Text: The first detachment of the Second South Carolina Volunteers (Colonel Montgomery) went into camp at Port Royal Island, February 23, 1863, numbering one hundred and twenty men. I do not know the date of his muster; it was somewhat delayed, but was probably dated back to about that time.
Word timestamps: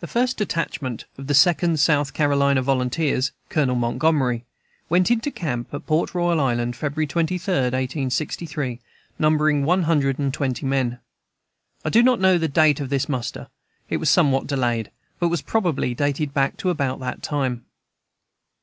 The 0.00 0.06
first 0.06 0.38
detachment 0.38 1.04
of 1.18 1.26
the 1.26 1.34
Second 1.34 1.78
South 1.78 2.14
Carolina 2.14 2.62
Volunteers 2.62 3.32
(Colonel 3.50 3.76
Montgomery) 3.76 4.46
went 4.88 5.10
into 5.10 5.30
camp 5.30 5.74
at 5.74 5.86
Port 5.86 6.14
Royal 6.14 6.40
Island, 6.40 6.74
February 6.74 7.06
23, 7.06 7.52
1863, 7.54 8.80
numbering 9.18 9.66
one 9.66 9.82
hundred 9.82 10.18
and 10.18 10.32
twenty 10.32 10.64
men. 10.64 11.00
I 11.84 11.90
do 11.90 12.02
not 12.02 12.18
know 12.18 12.38
the 12.38 12.48
date 12.48 12.80
of 12.80 12.90
his 12.90 13.10
muster; 13.10 13.48
it 13.90 13.98
was 13.98 14.08
somewhat 14.08 14.46
delayed, 14.46 14.90
but 15.20 15.28
was 15.28 15.42
probably 15.42 15.92
dated 15.94 16.32
back 16.32 16.56
to 16.56 16.70
about 16.70 16.98
that 17.00 17.22
time. 17.22 17.66